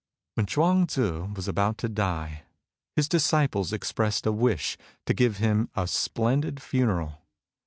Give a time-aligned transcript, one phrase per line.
[0.33, 2.45] ''When Chuang Tzu was about to die,
[2.95, 7.19] his dis ciples expressed a wish to give him a splendid funeral.